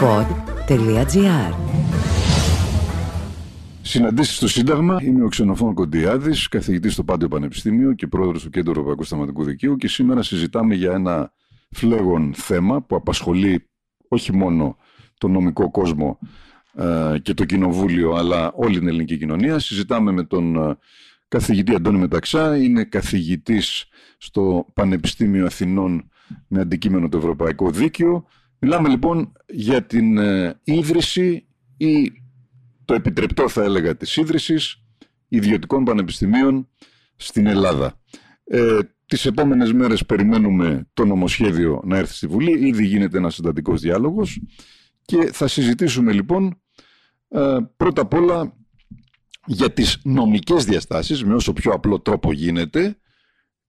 [0.00, 1.54] pod.gr
[3.82, 4.98] Συναντήσεις στο Σύνταγμα.
[5.02, 9.76] Είμαι ο Ξενοφών Κοντιάδης, καθηγητής στο Πάντιο Πανεπιστήμιο και πρόεδρος του Κέντρου Ευρωπαϊκού Σταματικού Δικαίου.
[9.76, 11.32] Και σήμερα συζητάμε για ένα
[11.70, 13.68] φλέγον θέμα που απασχολεί
[14.08, 14.76] όχι μόνο
[15.18, 16.18] τον νομικό κόσμο
[16.74, 19.58] ε, και το κοινοβούλιο, αλλά όλη την ελληνική κοινωνία.
[19.58, 20.76] Συζητάμε με τον ε,
[21.28, 22.56] καθηγητή Αντώνη Μεταξά.
[22.56, 23.86] Είναι καθηγητής
[24.18, 26.10] στο Πανεπιστήμιο Αθηνών
[26.48, 28.26] με αντικείμενο το Ευρωπαϊκό Δίκαιο.
[28.58, 32.12] Μιλάμε λοιπόν για την ε, ίδρυση ή
[32.84, 34.82] το επιτρεπτό θα έλεγα της ίδρυσης
[35.28, 36.68] ιδιωτικών πανεπιστημίων
[37.16, 38.00] στην Ελλάδα.
[38.44, 42.66] Ε, τις επόμενες μέρες περιμένουμε το νομοσχέδιο να έρθει στη Βουλή.
[42.66, 44.40] Ήδη γίνεται ένας συντατικός διάλογος
[45.02, 46.62] και θα συζητήσουμε λοιπόν
[47.28, 48.56] ε, πρώτα απ' όλα
[49.46, 52.98] για τις νομικές διαστάσεις με όσο πιο απλό τρόπο γίνεται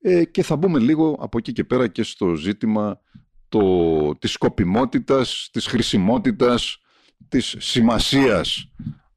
[0.01, 3.01] ε, και θα μπούμε λίγο από εκεί και πέρα και στο ζήτημα
[3.49, 6.77] το, της σκοπιμότητας, της χρησιμότητας,
[7.27, 8.71] της σημασίας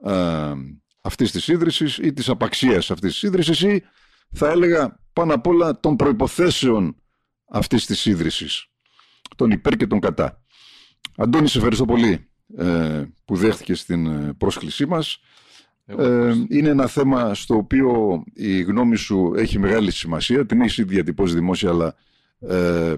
[0.05, 0.53] ε,
[1.02, 3.83] αυτής της ίδρυσης ή της απαξίας αυτής της ίδρυσης ή
[4.33, 6.97] θα έλεγα πάνω απ' όλα των προϋποθέσεων
[7.49, 8.66] αυτής της ίδρυσης,
[9.37, 10.43] των υπέρ και των κατά.
[11.17, 15.19] Αντώνη, σε ευχαριστώ πολύ ε, που δέχτηκες στην ε, πρόσκλησή μας.
[15.85, 20.46] Ε, είναι ένα θέμα στο οποίο η γνώμη σου έχει μεγάλη σημασία.
[20.46, 21.95] Την έχεις ήδη διατυπώσει δημόσια, αλλά
[22.41, 22.95] ε,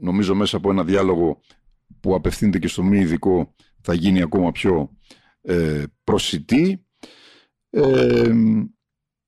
[0.00, 1.40] νομίζω μέσα από ένα διάλογο
[2.00, 4.90] που απευθύνεται και στο μη ειδικό θα γίνει ακόμα πιο
[5.42, 6.86] ε, προσιτή.
[7.70, 8.32] Ε,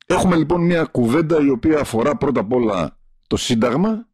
[0.07, 4.09] έχουμε λοιπόν μια κουβέντα η οποία αφορά πρώτα απ' όλα το Σύνταγμα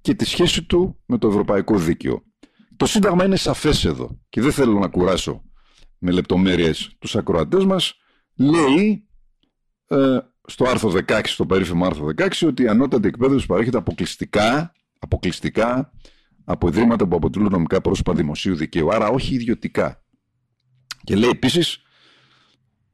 [0.00, 2.22] και τη σχέση του με το Ευρωπαϊκό Δίκαιο.
[2.76, 5.42] Το Σύνταγμα είναι σαφές εδώ και δεν θέλω να κουράσω
[5.98, 7.94] με λεπτομέρειες τους ακροατές μας.
[8.36, 9.08] Λέει
[9.86, 15.92] ε, στο άρθρο 16, στο περίφημο άρθρο 16, ότι η ανώτατη εκπαίδευση παρέχεται αποκλειστικά, αποκλειστικά
[16.44, 20.02] από ιδρύματα που αποτελούν νομικά πρόσωπα δημοσίου δικαίου, άρα όχι ιδιωτικά.
[21.04, 21.82] Και λέει επίσης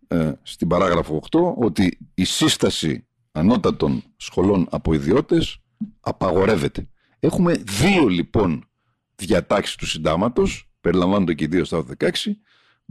[0.08, 5.58] ε, στην παράγραφο 8 ότι η σύσταση ανώτατων σχολών από ιδιώτες
[6.00, 6.88] απαγορεύεται.
[7.18, 8.68] Έχουμε δύο λοιπόν
[9.14, 12.10] διατάξεις του συντάγματος, περιλαμβάνονται και οι δύο στα 16,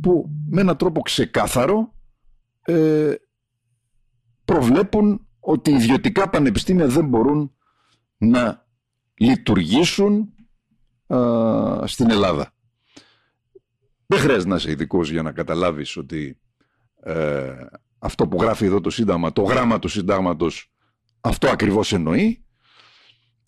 [0.02, 1.94] που με έναν τρόπο ξεκάθαρο
[2.62, 3.14] ε,
[4.46, 7.56] προβλέπουν ότι οι ιδιωτικά πανεπιστήμια δεν μπορούν
[8.18, 8.63] να
[9.24, 10.34] λειτουργήσουν
[11.84, 12.54] στην Ελλάδα.
[14.06, 16.40] Δεν χρειάζεται να είσαι ειδικός για να καταλάβεις ότι
[17.04, 17.66] ε,
[18.00, 20.72] αυτό που γράφει εδώ το Σύνταγμα, το γράμμα του Συντάγματος,
[21.22, 22.46] αυτό ακριβώς εννοεί.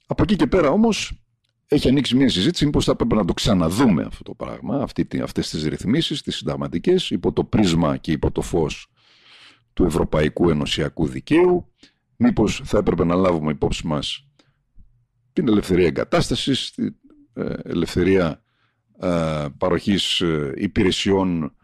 [0.08, 1.25] Από εκεί και πέρα όμως
[1.68, 5.50] έχει ανοίξει μια συζήτηση μήπως θα έπρεπε να το ξαναδούμε αυτό το πράγμα, αυτή, αυτές
[5.50, 8.88] τις ρυθμίσεις, τις συνταγματικές, υπό το πρίσμα και υπό το φως
[9.74, 11.74] του Ευρωπαϊκού Ενωσιακού Δικαίου.
[12.16, 14.25] Μήπως θα έπρεπε να λάβουμε υπόψη μας
[15.35, 16.96] την ελευθερία εγκατάστασης, την
[17.34, 18.44] ε, ελευθερία
[19.01, 21.56] ε, παροχής ε, υπηρεσιών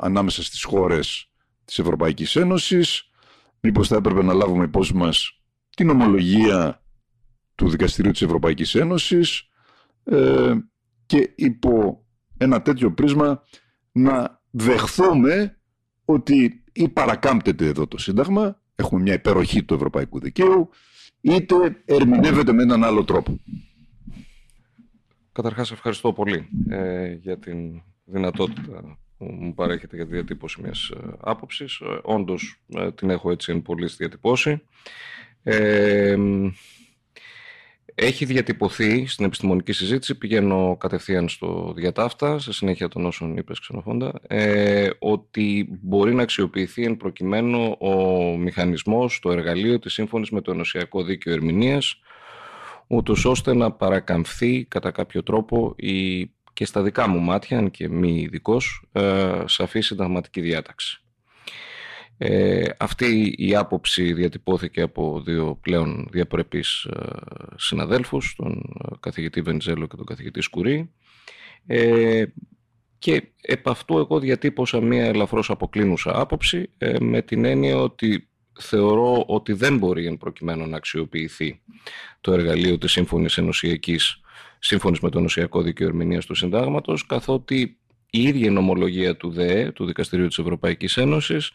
[0.00, 1.30] ανάμεσα στις χώρες
[1.64, 3.10] της Ευρωπαϊκής Ένωσης.
[3.60, 5.40] Μήπως θα έπρεπε να λάβουμε υπόψη μας
[5.76, 6.84] την ομολογία
[7.54, 9.48] του Δικαστηρίου της Ευρωπαϊκής Ένωσης
[10.04, 10.54] ε,
[11.06, 12.04] και υπό
[12.36, 13.42] ένα τέτοιο πρίσμα
[13.92, 15.60] να δεχθούμε
[16.04, 20.70] ότι ή παρακάμπτεται εδώ το Σύνταγμα, έχουμε μια υπεροχή του Ευρωπαϊκού Δικαίου,
[21.20, 23.40] είτε ερμηνεύεται με έναν άλλο τρόπο.
[25.32, 30.96] Καταρχάς ευχαριστώ πολύ ε, για την δυνατότητα που μου παρέχετε για τη διατύπωση μιας ε,
[31.20, 31.80] άποψης.
[31.80, 34.62] Ε, όντως ε, την έχω έτσι εν πολύ διατυπώσει.
[37.94, 43.60] Ε, έχει διατυπωθεί στην επιστημονική συζήτηση, πηγαίνω κατευθείαν στο διατάφτα, σε συνέχεια των όσων είπες
[43.60, 47.92] ξενοφόντα, ε, ότι μπορεί να αξιοποιηθεί εν προκειμένου ο
[48.36, 52.00] μηχανισμός, το εργαλείο της σύμφωνης με το Ενωσιακό Δίκαιο Ερμηνείας,
[52.86, 57.88] ούτως ώστε να παρακαμφθεί κατά κάποιο τρόπο η, και στα δικά μου μάτια, αν και
[57.88, 61.02] μη ειδικός, ε, σαφή συνταγματική διάταξη.
[62.22, 67.06] Ε, αυτή η άποψη διατυπώθηκε από δύο πλέον διαπρεπείς ε,
[67.56, 68.62] συναδέλφους, τον
[69.00, 70.90] καθηγητή Βεντζέλο και τον καθηγητή Σκουρί.
[71.66, 72.24] Ε,
[72.98, 78.28] και επ' αυτού εγώ διατύπωσα μία ελαφρώς αποκλίνουσα άποψη ε, με την έννοια ότι
[78.60, 81.60] θεωρώ ότι δεν μπορεί εν προκειμένου να αξιοποιηθεί
[82.20, 84.20] το εργαλείο της Σύμφωνης Ενωσιακής
[84.58, 87.79] σύμφωνης με το Ενωσιακό Δίκαιο Ερμηνείας του Συντάγματος καθότι
[88.10, 91.50] η ίδια η νομολογία του ΔΕΕ, του Δικαστηρίου της Ευρωπαϊκής Ένωσης,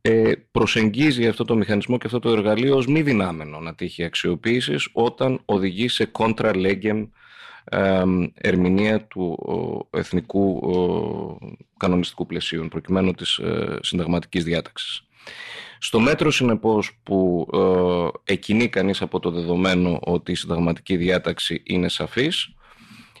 [0.00, 4.88] ε, προσεγγίζει αυτό το μηχανισμό και αυτό το εργαλείο ως μη δυνάμενο να τύχει αξιοποίησης
[4.92, 7.08] όταν οδηγεί σε contra legem
[8.34, 9.38] ερμηνεία του
[9.90, 10.60] εθνικού
[11.76, 15.02] κανονιστικού πλαισίου, προκειμένου της ε, συνταγματικής διάταξης.
[15.78, 21.88] Στο μέτρο, συνεπώς, που ε, εκινεί κανείς από το δεδομένο ότι η συνταγματική διάταξη είναι
[21.88, 22.54] σαφής,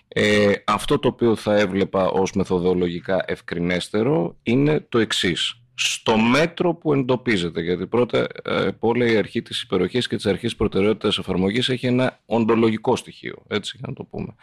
[0.08, 5.62] Ε, αυτό το οποίο θα έβλεπα ως μεθοδολογικά ευκρινέστερο είναι το εξής.
[5.74, 10.56] Στο μέτρο που εντοπίζεται, γιατί πρώτα ε, όλα η αρχή της υπεροχής και της αρχής
[10.56, 14.34] προτεραιότητας εφαρμογής έχει ένα οντολογικό στοιχείο, έτσι να το πούμε.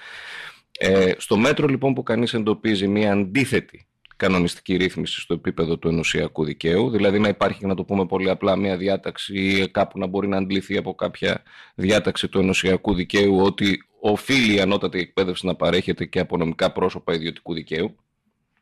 [0.79, 6.43] Ε, στο μέτρο λοιπόν που κανείς εντοπίζει μια αντίθετη κανονιστική ρύθμιση στο επίπεδο του ενωσιακού
[6.43, 10.27] δικαίου, δηλαδή να υπάρχει, να το πούμε πολύ απλά, μια διάταξη ή κάπου να μπορεί
[10.27, 11.43] να αντληθεί από κάποια
[11.75, 17.13] διάταξη του ενωσιακού δικαίου ότι οφείλει η ανώτατη εκπαίδευση να παρέχεται και από νομικά πρόσωπα
[17.13, 17.95] ιδιωτικού δικαίου.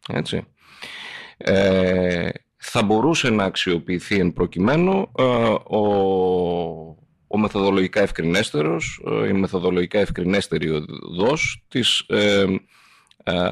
[0.07, 0.47] Έτσι.
[1.37, 5.23] Ε, θα μπορούσε να αξιοποιηθεί εν προκειμένου ε,
[5.63, 5.77] ο,
[7.27, 12.45] ο μεθοδολογικά ευκρινέστερος, ε, η μεθοδολογικά ευκρινέστερη οδός της ε,
[13.23, 13.49] ε,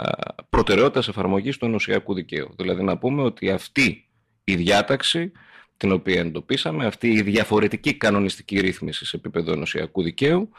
[0.50, 2.54] προτεραιότητας εφαρμογής του ενωσιακού δικαίου.
[2.58, 4.10] Δηλαδή να πούμε ότι αυτή
[4.44, 5.32] η διάταξη
[5.78, 10.50] την οποία εντοπίσαμε, αυτή η διαφορετική κανονιστική ρύθμιση σε επίπεδο ενωσιακού δικαίου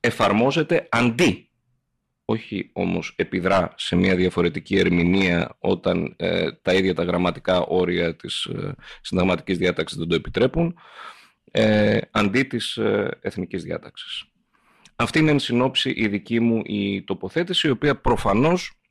[0.00, 1.52] εφαρμόζεται αντί
[2.24, 8.44] όχι όμως επιδρά σε μια διαφορετική ερμηνεία όταν ε, τα ίδια τα γραμματικά όρια της
[8.44, 10.78] ε, συνταγματικής διάταξης δεν το επιτρέπουν,
[11.50, 14.24] ε, αντί της ε, εθνικής διάταξης.
[14.96, 18.81] Αυτή είναι εν συνόψη η δική μου η τοποθέτηση, η οποία προφανώς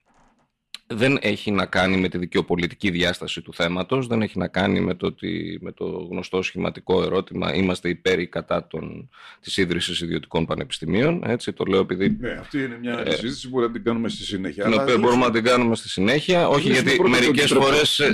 [0.91, 4.93] δεν έχει να κάνει με τη δικαιοπολιτική διάσταση του θέματος, δεν έχει να κάνει με
[4.93, 9.09] το, ότι, με το γνωστό σχηματικό ερώτημα είμαστε υπέρ ή κατά των,
[9.41, 11.23] της ίδρυσης ιδιωτικών πανεπιστημίων.
[11.25, 12.17] Έτσι, το λέω επειδή...
[12.19, 14.63] Ναι, αυτή είναι μια ε, συζήτηση που μπορούμε να την κάνουμε στη συνέχεια.
[14.63, 18.13] Την οποία μπορούμε να την κάνουμε στη συνέχεια, όχι γιατί μερικές φορές ε,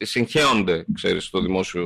[0.00, 1.84] συγχέονται, ξέρεις, στο δημόσιο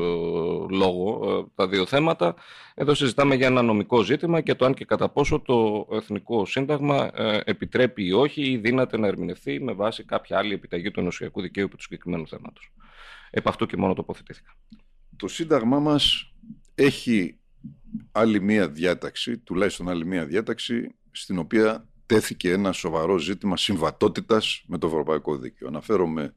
[0.70, 2.34] λόγο ε, τα δύο θέματα.
[2.74, 7.10] Εδώ συζητάμε για ένα νομικό ζήτημα και το αν και κατά πόσο το Εθνικό Σύνταγμα
[7.14, 11.40] ε, επιτρέπει ή όχι ή δύναται να ερμηνευθεί με βάση κάποια άλλη επιταγή του ενωσιακού
[11.40, 12.72] δικαίου επί του συγκεκριμένου θέματος.
[13.30, 14.56] Επ' αυτού και μόνο τοποθετήθηκα.
[15.16, 16.32] Το Σύνταγμά μας
[16.74, 17.38] έχει
[18.12, 24.78] άλλη μία διάταξη, τουλάχιστον άλλη μία διάταξη, στην οποία τέθηκε ένα σοβαρό ζήτημα συμβατότητας με
[24.78, 25.68] το Ευρωπαϊκό Δίκαιο.
[25.68, 26.34] Αναφέρομαι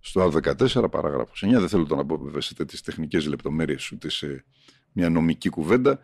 [0.00, 1.48] στο Α14, παράγραφος 9.
[1.48, 4.44] Δεν θέλω να πω βέβαια σε τέτοιες τεχνικές λεπτομέρειες ούτε σε
[4.92, 6.00] μια νομική κουβέντα,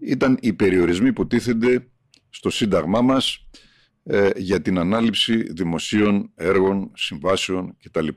[0.00, 1.90] ήταν οι περιορισμοί που τίθενται
[2.30, 3.48] στο Σύνταγμά μας
[4.02, 8.08] ε, για την ανάληψη δημοσίων έργων, συμβάσεων κτλ.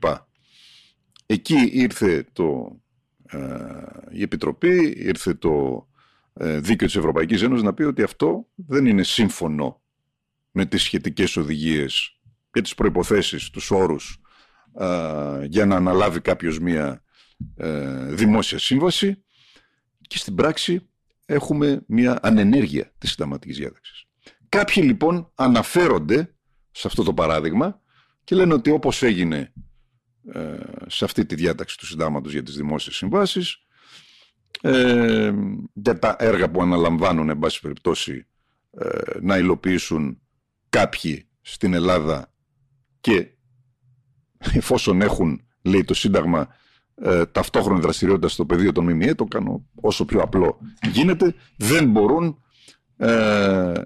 [1.26, 2.80] Εκεί ήρθε το,
[3.26, 3.38] ε,
[4.10, 5.86] η Επιτροπή, ήρθε το
[6.32, 9.82] ε, Δίκαιο της Ευρωπαϊκής Ένωσης να πει ότι αυτό δεν είναι σύμφωνο
[10.50, 12.18] με τις σχετικές οδηγίες
[12.50, 14.18] και τις προϋποθέσεις, τους όρους
[15.48, 17.02] για να αναλάβει κάποιος μία
[18.08, 19.24] δημόσια σύμβαση
[20.00, 20.88] και στην πράξη
[21.26, 24.04] έχουμε μια ανενέργεια της συνταγματικής διάταξης.
[24.54, 26.34] Κάποιοι λοιπόν αναφέρονται
[26.70, 27.80] σε αυτό το παράδειγμα
[28.24, 29.52] και λένε ότι όπως έγινε
[30.32, 30.56] ε,
[30.86, 33.58] σε αυτή τη διάταξη του συντάγματος για τις δημόσιες συμβάσεις
[34.60, 35.32] ε,
[35.72, 38.26] για τα έργα που αναλαμβάνουν εν πάση περιπτώσει
[38.70, 40.20] ε, να υλοποιήσουν
[40.68, 42.32] κάποιοι στην Ελλάδα
[43.00, 43.28] και
[44.52, 46.48] εφόσον έχουν λέει το Σύνταγμα
[46.94, 50.58] ε, ταυτόχρονη δραστηριότητα στο πεδίο των ΜΜΕ, το κάνω όσο πιο απλό
[50.92, 52.38] γίνεται, δεν μπορούν
[52.96, 53.06] ε,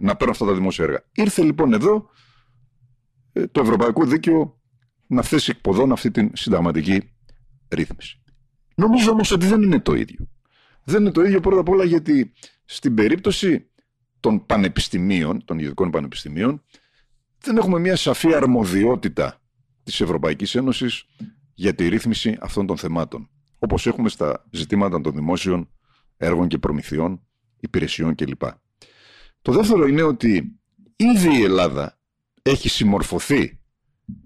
[0.01, 1.05] να παίρνουν αυτά τα δημόσια έργα.
[1.13, 2.11] Ήρθε λοιπόν εδώ
[3.33, 4.61] ε, το Ευρωπαϊκό Δίκαιο
[5.07, 7.13] να θέσει εκποδών αυτή την συνταγματική
[7.69, 8.23] ρύθμιση.
[8.75, 10.29] Νομίζω όμως ότι δεν είναι το ίδιο.
[10.85, 12.33] Δεν είναι το ίδιο πρώτα απ' όλα γιατί
[12.65, 13.71] στην περίπτωση
[14.21, 16.63] των πανεπιστημίων, των ιδιωτικών πανεπιστημίων,
[17.41, 19.43] δεν έχουμε μια σαφή αρμοδιότητα
[19.83, 21.05] της Ευρωπαϊκής Ένωσης
[21.55, 23.31] για τη ρύθμιση αυτών των θεμάτων.
[23.59, 25.69] Όπως έχουμε στα ζητήματα των δημόσιων
[26.17, 27.27] έργων και προμηθειών,
[27.61, 28.43] υπηρεσιών κλπ.
[29.43, 30.59] Το δεύτερο είναι ότι
[30.97, 31.99] ήδη η Ελλάδα
[32.43, 33.59] έχει συμμορφωθεί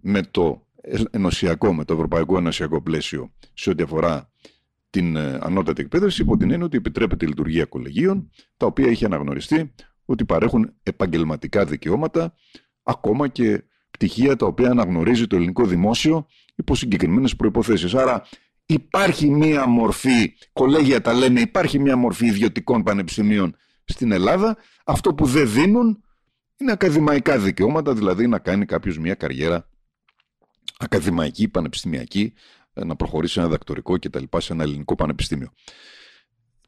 [0.00, 0.66] με το
[1.10, 4.30] ενωσιακό, με το ευρωπαϊκό ενωσιακό πλαίσιο σε ό,τι αφορά
[4.90, 9.04] την ε, ανώτατη εκπαίδευση υπό την έννοια ότι επιτρέπεται η λειτουργία κολεγίων τα οποία έχει
[9.04, 12.34] αναγνωριστεί ότι παρέχουν επαγγελματικά δικαιώματα
[12.82, 17.96] ακόμα και πτυχία τα οποία αναγνωρίζει το ελληνικό δημόσιο υπό συγκεκριμένες προποθέσει.
[17.96, 18.26] Άρα
[18.66, 24.56] υπάρχει μία μορφή, κολέγια τα λένε, υπάρχει μία μορφή ιδιωτικών πανεπιστημίων στην Ελλάδα.
[24.84, 26.04] Αυτό που δεν δίνουν
[26.56, 29.68] είναι ακαδημαϊκά δικαιώματα, δηλαδή να κάνει κάποιος μία καριέρα
[30.78, 32.32] ακαδημαϊκή, πανεπιστημιακή,
[32.72, 34.24] ε, να προχωρήσει ένα δακτορικό κτλ.
[34.36, 35.52] σε ένα ελληνικό πανεπιστήμιο.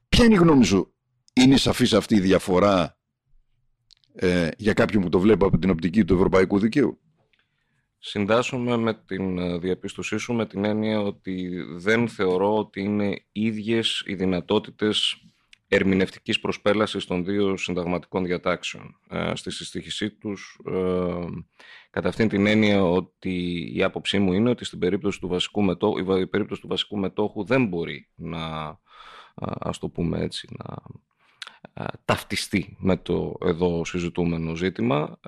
[0.08, 0.94] Ποια είναι η γνώμη σου,
[1.32, 2.98] είναι σαφής αυτή η διαφορά
[4.14, 6.98] ε, για κάποιον που το βλέπει από την οπτική του ευρωπαϊκού δικαίου;
[7.98, 14.02] Συντάσσομαι με την ε, διαπίστωσή σου με την έννοια ότι δεν θεωρώ ότι είναι ίδιες
[14.06, 15.24] οι δυνατότητες
[15.74, 20.60] ερμηνευτικής προσπέλασης των δύο συνταγματικών διατάξεων ε, στη συστήχησή τους.
[20.66, 21.24] Ε,
[21.90, 26.14] κατά αυτήν την έννοια ότι η άποψή μου είναι ότι στην περίπτωση του βασικού μετόχου,
[26.18, 28.78] η περίπτωση του βασικού μετόχου δεν μπορεί να,
[29.34, 30.76] ας το πούμε έτσι, να
[32.04, 35.18] ταυτιστεί με το εδώ συζητούμενο ζήτημα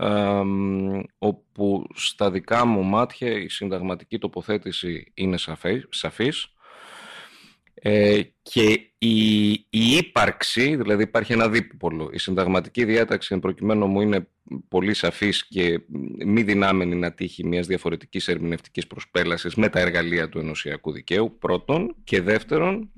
[1.19, 5.37] όπου στα δικά μου μάτια η συνταγματική τοποθέτηση είναι
[5.89, 6.56] σαφής
[7.83, 12.11] ε, και η, η ύπαρξη, δηλαδή υπάρχει ένα δίπολο.
[12.13, 14.29] Η συνταγματική διάταξη, εν προκειμένου μου, είναι
[14.69, 15.81] πολύ σαφής και
[16.25, 21.95] μη δυνάμενη να τύχει μιας διαφορετικής ερμηνευτικής προσπέλασης με τα εργαλεία του ενωσιακού δικαίου, πρώτον.
[22.05, 22.91] Και δεύτερον,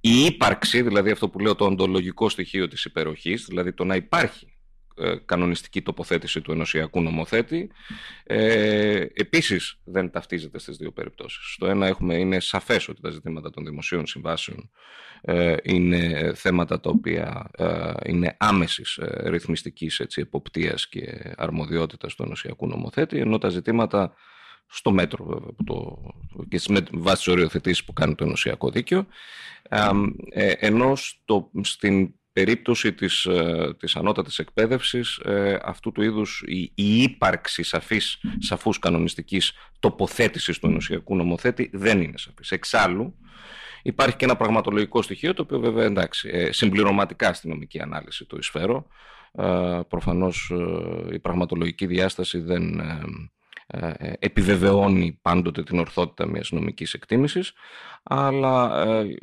[0.00, 4.46] η ύπαρξη, δηλαδή αυτό που λέω το οντολογικό στοιχείο της υπεροχής, δηλαδή το να υπάρχει
[4.46, 4.57] ε,
[5.24, 7.70] κανονιστική τοποθέτηση του ενωσιακού νομοθέτη.
[8.24, 11.52] Ε, επίσης δεν ταυτίζεται στις δύο περιπτώσεις.
[11.52, 14.70] Στο ένα έχουμε, είναι σαφές ότι τα ζητήματα των δημοσίων συμβάσεων
[15.20, 22.22] ε, είναι θέματα τα οποία ε, είναι άμεσης ε, ρυθμιστικής έτσι, εποπτείας και αρμοδιότητας του
[22.22, 24.12] ενωσιακού νομοθέτη, ενώ τα ζητήματα
[24.66, 25.98] στο μέτρο βέβαια, το,
[26.48, 29.06] και στις βάσεις οριοθετήσεις που κάνει το ενωσιακό δίκαιο,
[30.30, 36.72] ε, ενώ στο, στην περίπτωση της, ε, της ανώτατης εκπαίδευσης ε, αυτού του είδους η,
[36.74, 42.50] η ύπαρξη σαφής, σαφούς κανονιστικής τοποθέτησης του ενωσιακού νομοθέτη δεν είναι σαφής.
[42.50, 43.14] Εξάλλου
[43.82, 48.36] υπάρχει και ένα πραγματολογικό στοιχείο το οποίο βέβαια εντάξει, ε, συμπληρωματικά στη νομική ανάλυση το
[48.36, 48.86] εισφέρω.
[49.88, 50.52] Προφανώς
[51.12, 53.37] η πραγματολογική διάσταση δεν ε, ε,
[54.18, 57.52] επιβεβαιώνει πάντοτε την ορθότητα μιας νομικής εκτίμησης,
[58.02, 59.16] αλλά ε,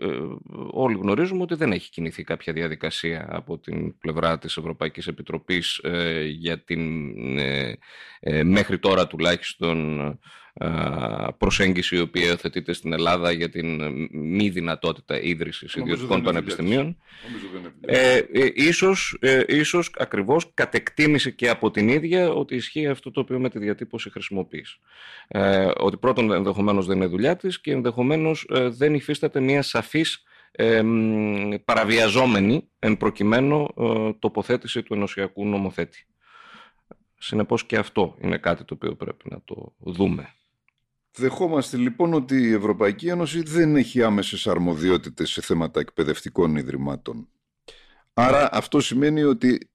[0.71, 5.81] όλοι γνωρίζουμε ότι δεν έχει κινηθεί κάποια διαδικασία από την πλευρά της Ευρωπαϊκής Επιτροπής
[6.27, 7.13] για την
[8.43, 10.19] μέχρι τώρα τουλάχιστον
[11.38, 13.81] προσέγγιση η οποία υιοθετείται στην Ελλάδα για την
[14.12, 16.97] μη δυνατότητα ίδρυσης ιδιωτικών πανεπιστημίων.
[17.81, 23.19] Ε, ε, ίσως, ε, ίσως ακριβώς κατεκτήμησε και από την ίδια ότι ισχύει αυτό το
[23.19, 24.79] οποίο με τη διατύπωση χρησιμοποιείς.
[25.27, 30.24] Ε, ότι πρώτον ενδεχομένως δεν είναι δουλειά της και ενδεχομένως ε, δεν υφίσταται μια σαφής
[30.51, 30.81] ε,
[31.65, 33.67] παραβιαζόμενη εν προκειμένου
[34.19, 36.07] τοποθέτηση του ενωσιακού νομοθέτη.
[37.17, 40.29] Συνεπώς και αυτό είναι κάτι το οποίο πρέπει να το δούμε.
[41.17, 47.27] Δεχόμαστε λοιπόν ότι η Ευρωπαϊκή Ένωση δεν έχει άμεσες αρμοδιότητες σε θέματα εκπαιδευτικών ιδρυμάτων.
[48.13, 49.69] Άρα αυτό σημαίνει ότι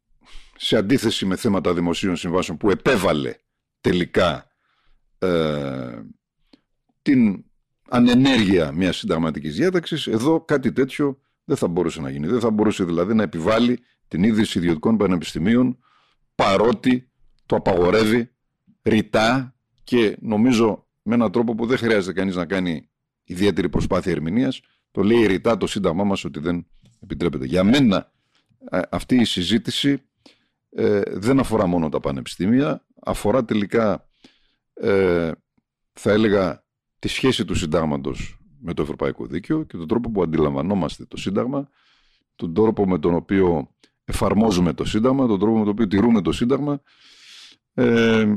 [0.57, 3.35] σε αντίθεση με θέματα δημοσίων συμβάσεων που επέβαλε
[3.81, 4.47] τελικά
[5.19, 6.03] ε,
[7.03, 7.45] την
[7.89, 12.27] ανενέργεια μιας συνταγματικής διάταξης, εδώ κάτι τέτοιο δεν θα μπορούσε να γίνει.
[12.27, 13.79] Δεν θα μπορούσε δηλαδή να επιβάλλει
[14.09, 15.79] την ίδρυση ιδιωτικών πανεπιστημίων
[16.35, 17.11] παρότι
[17.47, 18.31] το απαγορεύει
[18.83, 19.55] ρητά
[19.85, 22.89] και νομίζω με έναν τρόπο που δεν χρειάζεται κανείς να κάνει
[23.25, 24.61] ιδιαίτερη προσπάθεια ερμηνείας.
[24.91, 26.67] Το λέει ρητά το Σύνταγμά μας ότι δεν
[27.01, 27.47] επιτρέπεται.
[27.47, 28.13] Για μένα
[28.71, 30.03] ε, αυτή η συζήτηση
[30.71, 34.09] ε, δεν αφορά μόνο τα πανεπιστήμια, αφορά τελικά,
[34.75, 35.31] ε,
[35.93, 36.65] θα έλεγα,
[36.99, 41.69] τη σχέση του συντάγματος με το Ευρωπαϊκό Δίκαιο και τον τρόπο που αντιλαμβανόμαστε το Σύνταγμα,
[42.37, 43.75] τον τρόπο με τον οποίο
[44.05, 46.83] εφαρμόζουμε το Σύνταγμα, τον τρόπο με τον οποίο τηρούμε το Σύνταγμα.
[47.75, 48.35] Ε,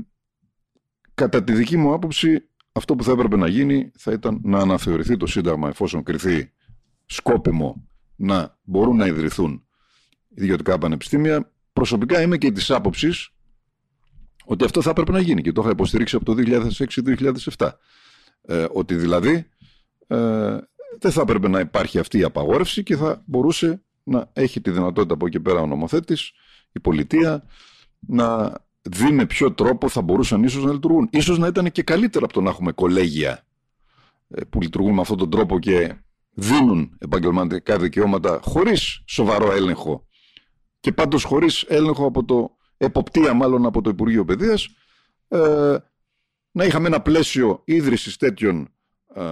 [1.14, 5.18] κατά τη δική μου άποψη, αυτό που θα έπρεπε να γίνει θα ήταν να αναθεωρηθεί
[5.18, 6.52] το Σύνταγμα εφόσον κριθεί
[7.06, 9.66] σκόπιμο να μπορούν να ιδρυθούν
[10.30, 11.52] ιδιωτικά πανεπιστήμια.
[11.74, 13.30] Προσωπικά είμαι και της άποψης
[14.46, 16.34] ότι αυτό θα έπρεπε να γίνει και το είχα υποστηρίξει από το
[17.58, 17.70] 2006-2007.
[18.42, 19.48] Ε, ότι δηλαδή
[20.08, 20.58] ε,
[21.00, 25.14] δεν θα έπρεπε να υπάρχει αυτή η απαγόρευση και θα μπορούσε να έχει τη δυνατότητα
[25.14, 26.32] από εκεί πέρα ο νομοθέτης,
[26.72, 27.44] η πολιτεία,
[28.00, 28.54] να
[28.90, 31.10] δει με ποιο τρόπο θα μπορούσαν ίσως να λειτουργούν.
[31.12, 33.46] Ίσως να ήταν και καλύτερα από το να έχουμε κολέγια
[34.28, 35.96] ε, που λειτουργούν με αυτόν τον τρόπο και
[36.34, 40.08] δίνουν επαγγελματικά δικαιώματα χωρίς σοβαρό έλεγχο
[40.80, 44.70] και πάντως χωρίς έλεγχο από το εποπτεία μάλλον από το Υπουργείο Παιδείας
[45.28, 45.78] ε,
[46.52, 48.70] να είχαμε ένα πλαίσιο ίδρυσης τέτοιων
[49.16, 49.24] ε,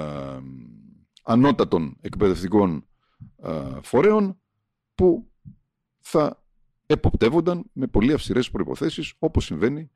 [1.23, 2.87] ανώτατων εκπαιδευτικών
[3.43, 4.41] ε, φορέων
[4.95, 5.31] που
[5.99, 6.40] θα
[6.91, 9.89] εποπτεύονταν με πολύ αυστηρές προϋποθέσεις όπως συμβαίνει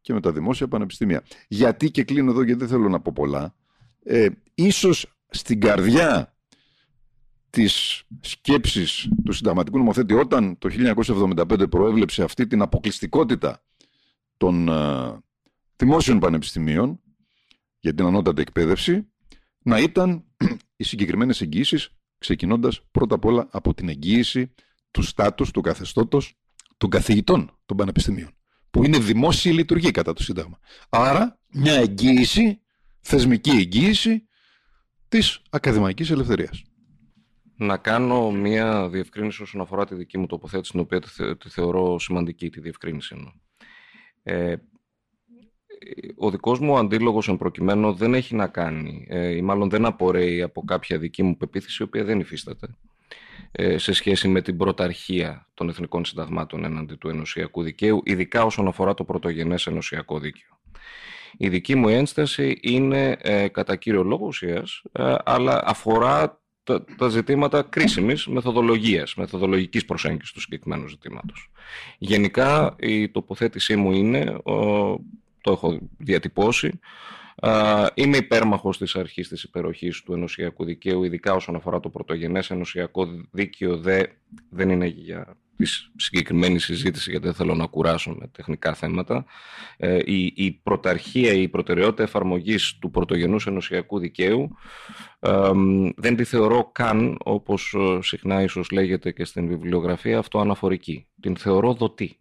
[0.00, 1.22] και με τα δημόσια πανεπιστήμια.
[1.48, 3.54] Γιατί και κλείνω εδώ γιατί δεν θέλω να πω πολλά.
[4.02, 6.34] Ε, ίσως στην καρδιά
[7.50, 10.68] της σκέψης του συνταγματικού νομοθέτη όταν το
[11.06, 13.64] 1975 προέβλεψε αυτή την αποκλειστικότητα
[14.36, 15.18] των ε,
[15.76, 17.00] δημόσιων πανεπιστημίων
[17.78, 19.08] για την ανώτατη εκπαίδευση
[19.62, 20.24] να ήταν
[20.76, 24.52] οι συγκεκριμένες εγγύησεις ξεκινώντας πρώτα απ' όλα από την εγγύηση
[24.90, 26.38] του στάτους, του καθεστώτος
[26.76, 28.30] των καθηγητών των πανεπιστημίων,
[28.70, 30.58] που είναι δημόσια λειτουργία κατά το Σύνταγμα.
[30.88, 32.60] Άρα, μια εγγύηση,
[33.00, 34.28] θεσμική εγγύηση
[35.08, 36.62] της ακαδημαϊκής ελευθερίας.
[37.56, 41.00] Να κάνω μια διευκρίνηση όσον αφορά τη δική μου τοποθέτηση, την οποία
[41.36, 43.32] τη, θεωρώ σημαντική, τη διευκρίνηση εννοώ.
[44.22, 44.56] Ε,
[46.16, 50.42] ο δικός μου αντίλογος εν προκειμένου δεν έχει να κάνει, ε, ή μάλλον δεν απορρέει
[50.42, 52.76] από κάποια δική μου πεποίθηση, η οποία δεν υφίσταται ε,
[53.76, 58.94] σε σχέση με την πρωταρχία των εθνικών συνταγμάτων έναντι του ενωσιακού δικαίου, ειδικά όσον αφορά
[58.94, 60.58] το πρωτογενές ενωσιακό δίκαιο.
[61.36, 67.08] Η δική μου ένσταση είναι ε, κατά κύριο λόγο ουσίας, ε, αλλά αφορά τα, τα
[67.08, 71.50] ζητήματα κρίσιμης μεθοδολογίας, μεθοδολογικής προσέγγισης του συγκεκριμένου ζητήματος.
[71.98, 74.36] Γενικά η τοποθέτησή μου είναι,
[75.40, 76.80] το έχω διατυπώσει,
[77.94, 83.06] Είμαι υπέρμαχος της αρχής της υπεροχής του ενωσιακού δικαίου, ειδικά όσον αφορά το πρωτογενές ενωσιακό
[83.30, 84.02] δίκαιο, δε,
[84.50, 85.66] δεν είναι για τη
[85.96, 89.24] συγκεκριμένη συζήτηση, γιατί δεν θέλω να κουράσω με τεχνικά θέματα.
[89.76, 94.50] Ε, η, η πρωταρχία, η προτεραιότητα εφαρμογής του πρωτογενούς ενωσιακού δικαίου
[95.96, 101.08] δεν τη θεωρώ καν, όπως ε, συχνά ίσως λέγεται και στην βιβλιογραφία, αυτό αναφορική.
[101.20, 102.16] Την θεωρώ δοτή.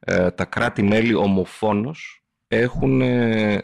[0.00, 2.19] Ε, τα κράτη-μέλη ομοφόνος
[2.52, 3.02] έχουν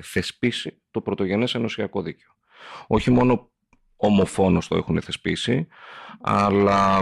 [0.00, 2.28] θεσπίσει το πρωτογενές ενωσιακό δίκαιο.
[2.86, 3.50] Όχι μόνο
[3.96, 5.66] ομοφόνος το έχουν θεσπίσει,
[6.20, 7.00] αλλά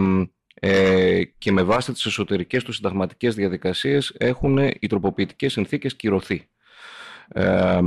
[0.54, 6.48] ε, και με βάση τις εσωτερικές τους συνταγματικές διαδικασίες έχουν οι τροποποιητικές συνθήκες κυρωθεί.
[7.28, 7.80] Ε,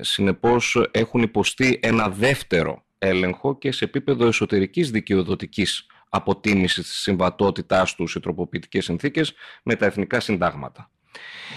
[0.00, 8.14] συνεπώς έχουν υποστεί ένα δεύτερο έλεγχο και σε επίπεδο εσωτερικής δικαιοδοτικής αποτίμησης της συμβατότητάς τους
[8.14, 10.90] οι τροποποιητικές συνθήκες με τα εθνικά συντάγματα.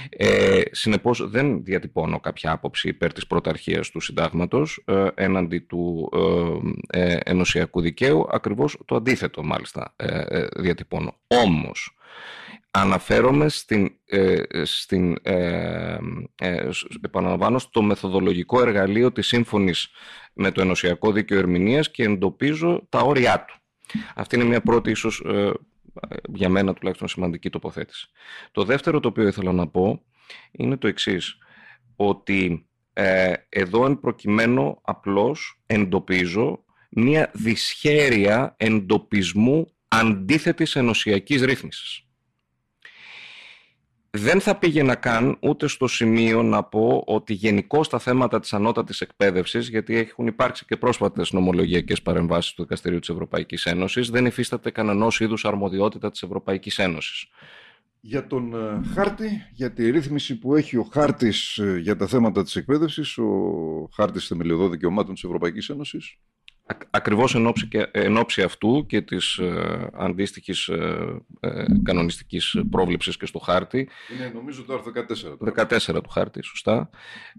[0.09, 6.09] Ε, συνεπώς δεν διατυπώνω κάποια άποψη υπέρ της πρωταρχίας του συντάγματος ε, έναντι του
[6.91, 11.13] ε, ε, ενωσιακού δικαίου, ακριβώς το αντίθετο μάλιστα ε, ε, διατυπώνω.
[11.27, 11.97] Όμως,
[12.71, 13.91] αναφέρομαι στην,
[14.63, 15.17] στην
[17.01, 19.89] επαναλαμβάνω, στο μεθοδολογικό εργαλείο της σύμφωνης
[20.33, 23.55] με το ενωσιακό δίκαιο ερμηνείας και εντοπίζω τα όρια του.
[24.15, 25.23] Αυτή είναι μια πρώτη ίσως
[26.33, 28.09] για μένα τουλάχιστον σημαντική τοποθέτηση.
[28.51, 30.01] Το δεύτερο το οποίο ήθελα να πω
[30.51, 31.37] είναι το εξής,
[31.95, 42.06] ότι ε, εδώ εν προκειμένου απλώς εντοπίζω μία δυσχέρεια εντοπισμού αντίθετης ενωσιακής ρύθμισης
[44.09, 49.01] δεν θα πήγαινα καν ούτε στο σημείο να πω ότι γενικώ τα θέματα της ανώτατης
[49.01, 54.71] εκπαίδευσης, γιατί έχουν υπάρξει και πρόσφατες νομολογιακές παρεμβάσεις του Δικαστηρίου της Ευρωπαϊκής Ένωσης, δεν υφίσταται
[54.71, 57.25] κανένας είδους αρμοδιότητα της Ευρωπαϊκής Ένωσης.
[57.99, 62.43] Για τον ε, χάρτη, για τη ρύθμιση που έχει ο χάρτης ε, για τα θέματα
[62.43, 66.17] της εκπαίδευσης, ο χάρτης θεμελιωδών δικαιωμάτων της Ευρωπαϊκής Ένωσης.
[66.89, 73.17] Ακριβώς εν ώψη, και, εν ώψη αυτού και της ε, αντίστοιχης ε, ε, κανονιστικής πρόβλεψης
[73.17, 73.89] και στο χάρτη.
[74.15, 74.91] Είναι νομίζω το άρθρο
[75.55, 75.95] 14.
[75.95, 76.89] 14 του χάρτη, σωστά,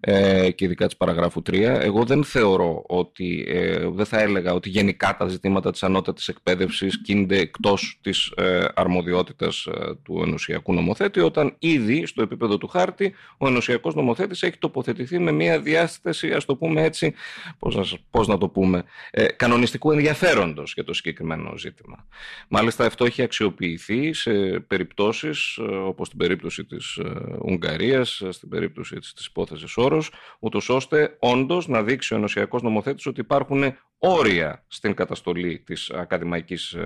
[0.00, 1.54] ε, και ειδικά της παραγράφου 3.
[1.80, 7.00] Εγώ δεν θεωρώ ότι, ε, δεν θα έλεγα ότι γενικά τα ζητήματα της ανώτατης εκπαίδευσης
[7.00, 13.14] κίνονται εκτός της ε, αρμοδιότητας ε, του ενωσιακού νομοθέτη, όταν ήδη στο επίπεδο του χάρτη
[13.38, 17.14] ο ενωσιακός νομοθέτης έχει τοποθετηθεί με μια διάσταση, ας το πούμε έτσι,
[17.58, 22.06] πώς να, πώς να το πούμε, ε, κανονιστικού ενδιαφέροντος για το συγκεκριμένο ζήτημα.
[22.48, 28.98] Μάλιστα αυτό έχει αξιοποιηθεί σε περιπτώσεις ε, όπως την περίπτωση της ε, Ουγγαρίας, στην περίπτωση
[28.98, 34.64] της, της υπόθεσης Όρος, ούτως ώστε όντως να δείξει ο ενωσιακός νομοθέτης ότι υπάρχουν όρια
[34.68, 36.76] στην καταστολή της ακαδημαϊκής,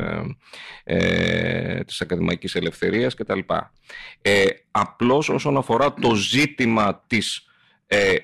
[0.84, 3.38] ε, της ακαδημαϊκής ελευθερίας κτλ.
[4.22, 7.46] Ε, απλώς όσον αφορά το ζήτημα της
[7.86, 8.16] ε,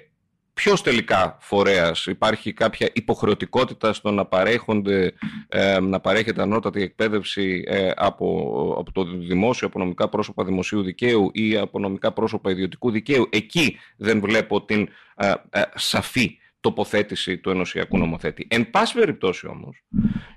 [0.58, 5.12] Ποιος τελικά φορέας υπάρχει κάποια υποχρεωτικότητα στο να, παρέχονται,
[5.48, 11.30] ε, να παρέχεται ανώτατη εκπαίδευση ε, από, από το δημόσιο, από νομικά πρόσωπα δημοσίου δικαίου
[11.32, 13.28] ή από νομικά πρόσωπα ιδιωτικού δικαίου.
[13.30, 15.32] Εκεί δεν βλέπω την ε,
[15.74, 18.46] σαφή τοποθέτηση του ενωσιακού νομοθέτη.
[18.50, 19.84] Εν πάση περιπτώσει όμως,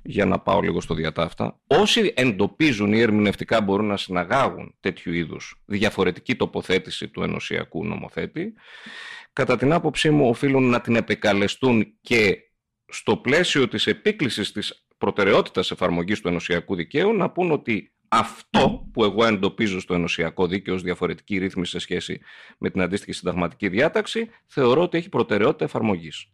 [0.04, 5.62] για να πάω λίγο στο διατάφτα, όσοι εντοπίζουν ή ερμηνευτικά μπορούν να συναγάγουν τέτοιου είδους
[5.66, 8.54] διαφορετική τοποθέτηση του ενωσιακού νομοθέτη,
[9.34, 12.38] κατά την άποψή μου οφείλουν να την επεκαλεστούν και
[12.86, 19.04] στο πλαίσιο της επίκλησης της προτεραιότητας εφαρμογής του ενωσιακού δικαίου να πούν ότι αυτό που
[19.04, 22.20] εγώ εντοπίζω στο ενωσιακό δίκαιο ως διαφορετική ρύθμιση σε σχέση
[22.58, 26.28] με την αντίστοιχη συνταγματική διάταξη θεωρώ ότι έχει προτεραιότητα εφαρμογής.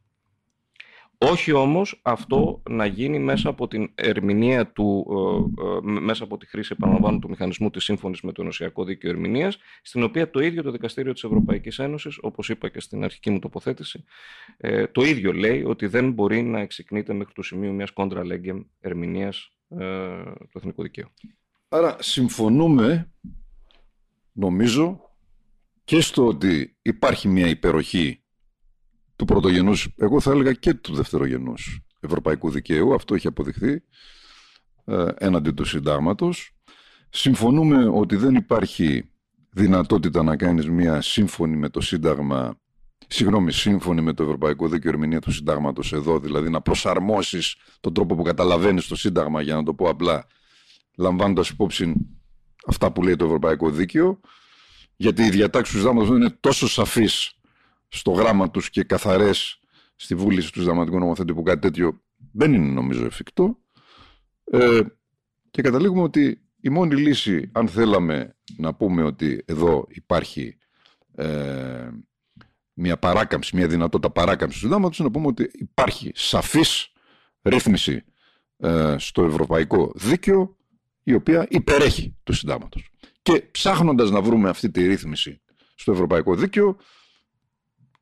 [1.19, 5.05] Όχι όμως αυτό να γίνει μέσα από την ερμηνεία του,
[5.59, 9.09] ε, ε, μέσα από τη χρήση επαναλαμβάνω του μηχανισμού της σύμφωνης με το ενωσιακό δίκαιο
[9.09, 13.29] ερμηνείας, στην οποία το ίδιο το Δικαστήριο της Ευρωπαϊκής Ένωσης, όπως είπα και στην αρχική
[13.29, 14.03] μου τοποθέτηση,
[14.57, 18.61] ε, το ίδιο λέει ότι δεν μπορεί να εξυκνείται μέχρι το σημείο μιας κόντρα λέγκεμ
[18.79, 19.51] ερμηνείας
[20.49, 21.07] του εθνικού δικαίου.
[21.67, 23.11] Άρα συμφωνούμε,
[24.31, 25.01] νομίζω,
[25.83, 28.21] και στο ότι υπάρχει μια υπεροχή
[29.17, 33.83] του πρωτογενούς, εγώ θα έλεγα και του δευτερογενούς ευρωπαϊκού δικαίου, αυτό έχει αποδειχθεί
[34.85, 36.51] ε, έναντι του συντάγματος.
[37.09, 39.09] Συμφωνούμε ότι δεν υπάρχει
[39.49, 42.57] δυνατότητα να κάνεις μια σύμφωνη με το σύνταγμα
[43.07, 48.15] συγγνώμη, σύμφωνη με το Ευρωπαϊκό Δίκαιο Ερμηνεία του Συντάγματος εδώ, δηλαδή να προσαρμόσεις τον τρόπο
[48.15, 50.25] που καταλαβαίνεις το Σύνταγμα, για να το πω απλά,
[50.97, 51.93] λαμβάνοντας υπόψη
[52.67, 54.19] αυτά που λέει το Ευρωπαϊκό Δίκαιο,
[54.95, 57.36] γιατί οι διατάξεις του Συντάγματος δεν είναι τόσο σαφείς
[57.87, 59.59] στο γράμμα τους και καθαρές
[59.95, 63.57] στη βούληση του Συνταγματικού Νομοθέτη που κάτι τέτοιο δεν είναι νομίζω εφικτό.
[64.43, 64.79] Ε,
[65.49, 70.57] και καταλήγουμε ότι η μόνη λύση, αν θέλαμε να πούμε ότι εδώ υπάρχει
[71.15, 71.89] ε,
[72.73, 76.91] μια παράκαμψη, μια δυνατότητα παράκαμψης του Συντάγματος, είναι να πούμε ότι υπάρχει σαφής
[77.41, 78.03] ρύθμιση
[78.57, 80.57] ε, στο ευρωπαϊκό δίκαιο
[81.03, 82.91] η οποία υπερέχει του συντάγματος.
[83.21, 85.41] Και ψάχνοντας να βρούμε αυτή τη ρύθμιση
[85.75, 86.77] στο ευρωπαϊκό δίκαιο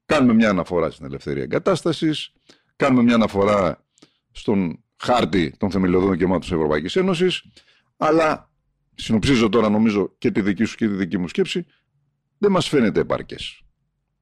[0.06, 2.34] κάνουμε μια αναφορά στην ελευθερία εγκατάστασης,
[2.76, 3.86] κάνουμε μια αναφορά
[4.32, 7.44] στον χάρτη των θεμελιωδών δικαιωμάτων της Ευρωπαϊκής Ένωσης
[7.98, 8.52] αλλά
[8.96, 11.66] συνοψίζω τώρα νομίζω και τη δική σου και τη δική μου σκέψη
[12.38, 13.62] δεν μας φαίνεται επαρκές.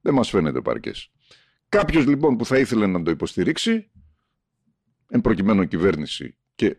[0.00, 1.10] Δεν μας φαίνεται επαρκές.
[1.68, 3.90] Κάποιος λοιπόν που θα ήθελε να το υποστηρίξει
[5.08, 6.76] εν προκειμένου κυβέρνηση και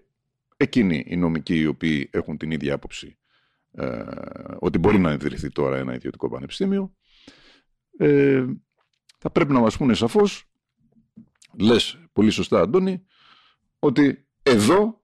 [0.58, 3.18] εκείνοι οι νομικοί οι οποίοι έχουν την ίδια άποψη
[3.72, 4.04] ε,
[4.60, 6.96] ότι μπορεί να ιδρυθεί τώρα ένα ιδιωτικό πανεπιστήμιο
[7.98, 8.46] ε,
[9.26, 10.46] θα πρέπει να μας πούνε σαφώς
[11.60, 13.06] λες πολύ σωστά Αντώνη
[13.80, 15.04] ότι εδώ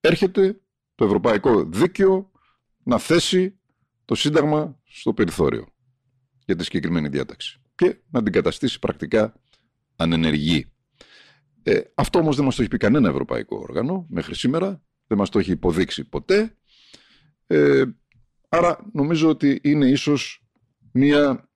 [0.00, 0.60] έρχεται
[0.94, 2.30] το ευρωπαϊκό δίκαιο
[2.82, 3.58] να θέσει
[4.04, 5.66] το Σύνταγμα στο περιθώριο
[6.44, 9.40] για τη συγκεκριμένη διάταξη και να την καταστήσει πρακτικά
[9.96, 10.72] ανενεργή.
[11.62, 15.30] Ε, αυτό όμως δεν μας το έχει πει κανένα ευρωπαϊκό όργανο μέχρι σήμερα, δεν μας
[15.30, 16.56] το έχει υποδείξει ποτέ.
[17.46, 17.84] Ε,
[18.48, 20.44] άρα νομίζω ότι είναι ίσως
[20.92, 21.48] μία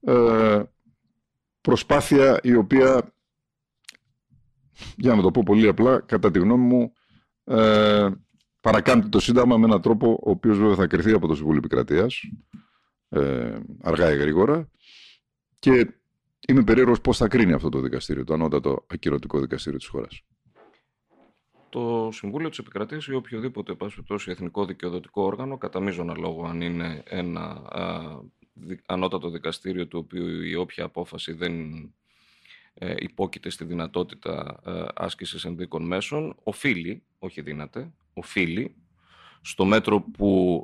[0.00, 0.62] ε,
[1.66, 3.14] προσπάθεια η οποία,
[4.96, 6.92] για να το πω πολύ απλά, κατά τη γνώμη μου,
[7.44, 8.08] ε,
[8.60, 12.20] παρακάμπτει το Σύνταγμα με έναν τρόπο ο οποίος βέβαια θα κρυθεί από το Συμβούλιο Επικρατείας,
[13.08, 14.70] ε, αργά ή γρήγορα,
[15.58, 15.96] και
[16.48, 20.22] Είμαι περίεργος πώς θα κρίνει αυτό το δικαστήριο, το ανώτατο ακυρωτικό δικαστήριο της χώρας.
[21.68, 27.02] Το Συμβούλιο της Επικρατείας ή οποιοδήποτε πάση εθνικό δικαιοδοτικό όργανο, κατά μείζωνα λόγο αν είναι
[27.06, 28.00] ένα α,
[28.86, 31.52] ανώτατο δικαστήριο του οποίου η όποια απόφαση δεν
[32.74, 38.74] ε, υπόκειται στη δυνατότητα ε, άσκησης ενδίκων μέσων, οφείλει, όχι δύναται, οφείλει
[39.40, 40.62] στο μέτρο που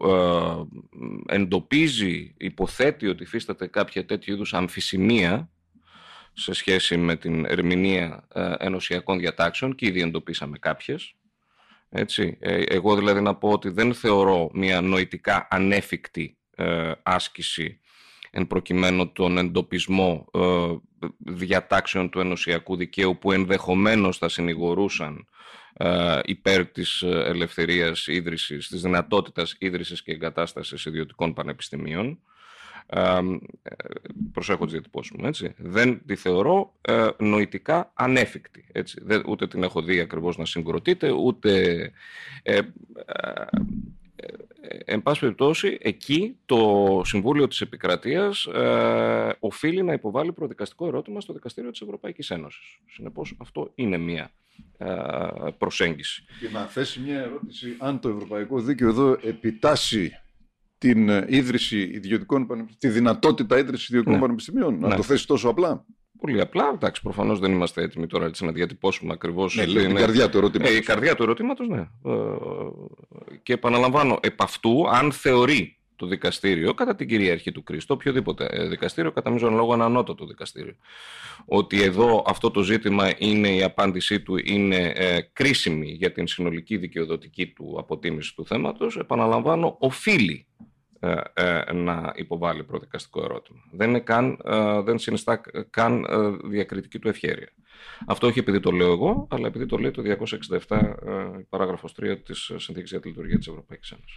[1.29, 5.51] ε, εντοπίζει, υποθέτει ότι υφίσταται κάποια τέτοιου είδους αμφισημία
[6.33, 11.15] σε σχέση με την ερμηνεία ε, ενωσιακών διατάξεων και ήδη εντοπίσαμε κάποιες.
[11.89, 12.37] Έτσι.
[12.41, 17.81] Ε, εγώ δηλαδή να πω ότι δεν θεωρώ μια νοητικά ανέφικτη ε, άσκηση
[18.35, 20.27] εν προκειμένου τον εντοπισμό
[21.19, 25.27] διατάξεων του ενωσιακού δικαίου που ενδεχομένως θα συνηγορούσαν
[26.25, 32.19] υπέρ της ελευθερίας ίδρυσης, της δυνατότητας ίδρυσης και εγκατάστασης ιδιωτικών πανεπιστημίων
[34.33, 38.65] προσέχω τις διατυπώσεις μου, έτσι, δεν τη θεωρώ ε, νοητικά ανέφικτη.
[38.73, 39.01] Έτσι.
[39.03, 41.93] Δεν, ούτε την έχω δει ακριβώς να συγκροτείται, ούτε...
[44.61, 50.87] Ε, ε, εν πάση περιπτώσει, εκεί το Συμβούλιο της Επικρατείας ε, οφείλει να υποβάλει προδικαστικό
[50.87, 52.79] ερώτημα στο Δικαστήριο της Ευρωπαϊκής Ένωσης.
[52.91, 54.31] Συνεπώς, αυτό είναι μία
[55.59, 56.25] προσέγγιση.
[56.41, 60.13] Και να θέσει μια ερώτηση αν το Ευρωπαϊκό Δίκαιο εδώ επιτάσσει
[60.83, 64.21] την ε, ίδρυση ιδιωτικών πανεπιστημίων, τη δυνατότητα ίδρυσης ιδιωτικών ναι.
[64.21, 64.97] πανεπιστημίων, να ναι.
[64.97, 65.85] το θέσει τόσο απλά;
[66.23, 66.71] Πολύ απλά.
[66.75, 69.55] Εντάξει, προφανώς δεν είμαστε έτοιμοι τώρα έτσι, να διατυπώσουμε ακριβώς.
[69.55, 70.75] Ναι, ναι, την καρδιά του ερωτήματος.
[70.75, 71.81] Ε, η καρδιά του ερωτήματος, ναι.
[71.81, 72.13] Ε,
[73.43, 78.69] και επαναλαμβάνω, επ' αυτού, αν θεωρεί το δικαστήριο, κατά την κυριαρχή του Κρίστο, οποιοδήποτε ε,
[78.69, 80.75] δικαστήριο, κατά μείζον λόγο ένα ανώτατο δικαστήριο,
[81.45, 86.77] ότι εδώ αυτό το ζήτημα είναι η απάντησή του είναι ε, κρίσιμη για την συνολική
[86.77, 90.72] δικαιοδοτική του αποτίμηση του θέματος, επαναλαμβάνω, οφείλει ε, ε,
[91.73, 93.59] να υποβάλει προδικαστικό ερώτημα.
[93.73, 96.07] Δεν, είναι καν, ε, δεν συνιστά καν
[96.45, 97.49] διακριτική του ευχέρεια.
[98.07, 100.03] Αυτό όχι επειδή το λέω εγώ, αλλά επειδή το λέει το
[100.69, 100.95] 267
[101.49, 104.17] παράγραφος 3 της Συνθήκης για τη Λειτουργία της Ευρωπαϊκής Ένωσης.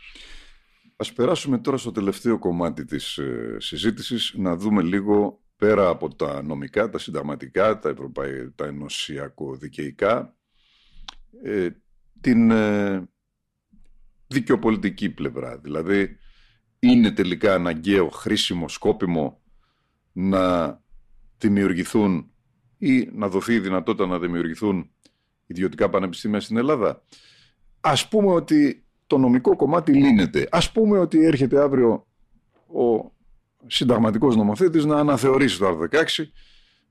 [0.96, 3.20] Ας περάσουμε τώρα στο τελευταίο κομμάτι της
[3.58, 8.52] συζήτησης, να δούμε λίγο πέρα από τα νομικά, τα συνταγματικά, τα, ευρωπαϊ...
[8.56, 10.36] τα ενωσιακο-δικαιικά,
[12.22, 12.52] την
[14.28, 15.58] δικαιοπολιτική πλευρά.
[15.58, 16.18] Δηλαδή,
[16.92, 19.42] είναι τελικά αναγκαίο, χρήσιμο, σκόπιμο
[20.12, 20.80] να
[21.38, 22.32] δημιουργηθούν
[22.78, 24.90] ή να δοθεί η δυνατότητα να δημιουργηθούν
[25.46, 27.04] ιδιωτικά πανεπιστήμια στην Ελλάδα.
[27.82, 30.48] Ας πούμε ότι το νομικό κομμάτι λύνεται.
[30.52, 32.08] Ας πούμε ότι έρχεται αύριο
[32.68, 33.12] ο
[33.68, 36.24] συνταγματικός νομοθέτης να αναθεωρήσει το άρθρο 16,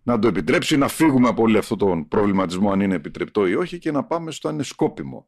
[0.02, 3.78] να το επιτρέψει, να φύγουμε από όλο αυτόν τον προβληματισμό αν είναι επιτρεπτό ή όχι
[3.78, 5.26] και να πάμε στο αν είναι σκόπιμο,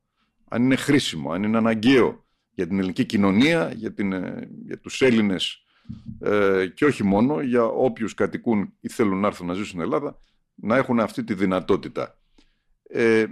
[0.48, 2.25] αν είναι χρήσιμο, αν είναι αναγκαίο
[2.56, 5.64] για την ελληνική κοινωνία, για, την, ε, για τους Έλληνες
[6.20, 10.18] ε, και όχι μόνο, για όποιους κατοικούν ή θέλουν να έρθουν να ζήσουν στην Ελλάδα,
[10.54, 12.18] να έχουν αυτή τη δυνατότητα.
[12.88, 13.24] Ε,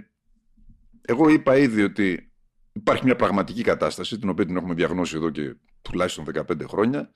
[1.01, 2.31] εγώ είπα ήδη ότι
[2.73, 7.09] υπάρχει μια πραγματική κατάσταση, την οποία την έχουμε διαγνώσει εδώ και τουλάχιστον 15 χρόνια,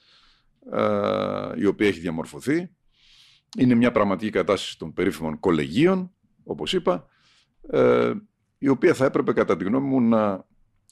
[1.57, 2.69] η οποία έχει διαμορφωθεί.
[3.57, 6.11] Είναι μια πραγματική κατάσταση των περίφημων κολεγίων,
[6.43, 7.07] όπως είπα,
[7.71, 8.13] ε,
[8.57, 10.47] η οποία θα έπρεπε κατά τη γνώμη μου να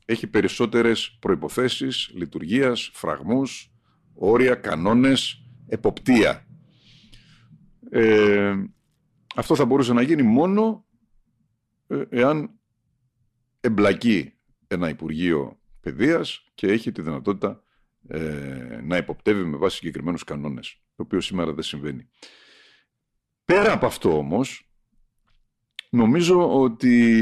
[0.10, 3.72] έχει περισσότερες προϋποθέσεις λειτουργίας, φραγμούς,
[4.14, 6.48] όρια, κανόνες, εποπτεία.
[7.90, 8.56] Ε,
[9.36, 10.86] αυτό θα μπορούσε να γίνει μόνο
[11.88, 12.60] ε, εάν
[13.60, 14.34] εμπλακεί
[14.68, 17.64] ένα Υπουργείο Παιδείας και έχει τη δυνατότητα
[18.08, 22.10] ε, να υποπτεύει με βάση συγκεκριμένους κανόνες, το οποίο σήμερα δεν συμβαίνει.
[23.46, 24.72] Πέρα από αυτό όμως,
[25.90, 27.22] νομίζω ότι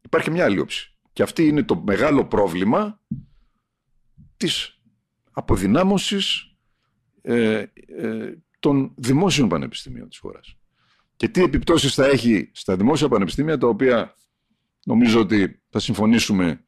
[0.00, 0.94] υπάρχει μια άλλη όψη.
[1.20, 3.00] Και αυτή είναι το μεγάλο πρόβλημα
[4.36, 4.80] της
[5.30, 6.56] αποδυνάμωσης
[7.22, 7.64] ε,
[7.98, 10.56] ε, των δημόσιων πανεπιστημίων της χώρας.
[11.16, 14.14] Και τι επιπτώσεις θα έχει στα δημόσια πανεπιστήμια, τα οποία
[14.84, 16.64] νομίζω ότι θα συμφωνήσουμε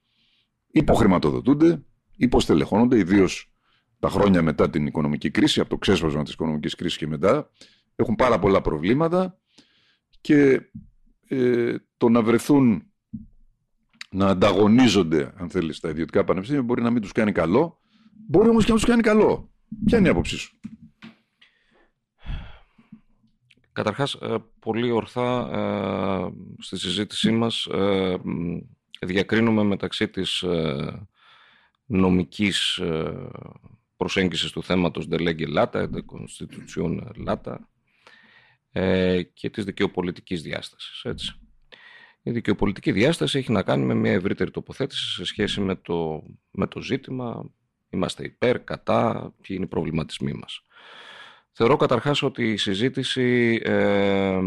[0.67, 1.85] υποχρηματοδοτούνται,
[2.17, 3.53] υποστελεχώνονται, ιδίως
[3.99, 7.51] τα χρόνια μετά την οικονομική κρίση, από το ξέσπασμα της οικονομικής κρίσης και μετά,
[7.97, 9.38] έχουν πάρα πολλά προβλήματα
[10.21, 10.61] και
[11.29, 12.91] ε, το να βρεθούν
[14.12, 17.81] να ανταγωνίζονται, αν θέλεις, στα ιδιωτικά πανεπιστήμια μπορεί να μην τους κάνει καλό,
[18.29, 19.51] μπορεί όμως και να τους κάνει καλό.
[19.85, 20.59] Ποια είναι η άποψή σου;
[23.72, 28.16] Καταρχάς, ε, πολύ ορθά ε, στη συζήτησή μας ε,
[29.01, 30.44] διακρίνουμε μεταξύ της
[31.87, 32.81] νομικής
[33.96, 37.57] προσέγγισης του θέματος de lege lata, de constitution lata
[39.33, 41.05] και της δικαιοπολιτικής διάστασης.
[41.05, 41.41] Έτσι.
[42.22, 46.66] Η δικαιοπολιτική διάσταση έχει να κάνει με μια ευρύτερη τοποθέτηση σε σχέση με το, με
[46.66, 47.50] το ζήτημα.
[47.90, 50.62] Είμαστε υπέρ, κατά, ποιοι είναι οι προβληματισμοί μας.
[51.54, 54.38] Θεωρώ καταρχάς ότι η συζήτηση, ε,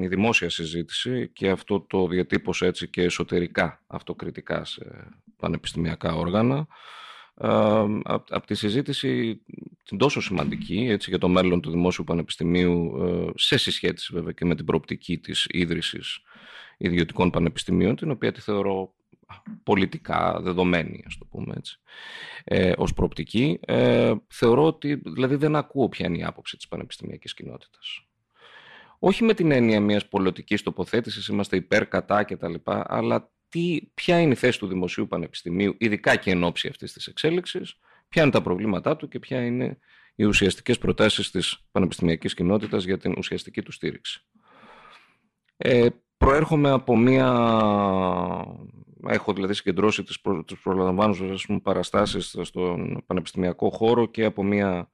[0.00, 6.66] η δημόσια συζήτηση και αυτό το διατύπωσε έτσι και εσωτερικά αυτοκριτικά σε πανεπιστημιακά όργανα,
[7.40, 7.48] ε,
[8.04, 9.42] από τη συζήτηση
[9.84, 14.44] την τόσο σημαντική έτσι, για το μέλλον του Δημόσιου Πανεπιστημίου ε, σε συσχέτιση βέβαια και
[14.44, 16.18] με την προοπτική της ίδρυσης
[16.82, 18.94] ιδιωτικών πανεπιστημίων, την οποία τη θεωρώ
[19.62, 21.80] πολιτικά δεδομένη, ας το πούμε έτσι,
[22.44, 23.58] ε, ως προοπτική.
[23.60, 28.06] Ε, θεωρώ ότι, δηλαδή δεν ακούω ποια είναι η άποψη της πανεπιστημιακής κοινότητας.
[28.98, 34.32] Όχι με την έννοια μιας πολιτικής τοποθέτησης, είμαστε υπέρ, κατά κτλ, αλλά τι, ποια είναι
[34.32, 38.42] η θέση του Δημοσίου Πανεπιστημίου, ειδικά και εν ώψη αυτής της εξέλιξης, ποια είναι τα
[38.42, 39.78] προβλήματά του και ποια είναι
[40.14, 44.26] οι ουσιαστικές προτάσεις της πανεπιστημιακής κοινότητας για την ουσιαστική του στήριξη.
[45.56, 45.86] Ε,
[46.22, 47.28] προέρχομαι από μία...
[49.06, 50.44] Έχω δηλαδή συγκεντρώσει τις, προ...
[50.44, 54.90] τις προλαμβάνουσες παραστάσεις στον πανεπιστημιακό χώρο και από μία